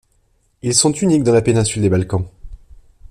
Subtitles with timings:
[0.63, 2.25] Ils sont uniques dans la péninsule des Balkans.